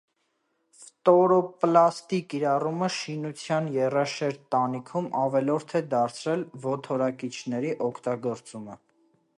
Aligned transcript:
Ֆտորոպլաստի 0.83 2.17
կիրառումը 2.33 2.89
շինության 2.95 3.69
եռաշերտ 3.75 4.41
տանիքում 4.57 5.11
ավելորդ 5.27 5.77
է 5.81 5.83
դարձրել 5.93 6.47
ոդորակիչների 6.69 7.77
օգտագործումը։ 7.91 8.85